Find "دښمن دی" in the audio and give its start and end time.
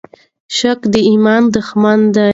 1.55-2.29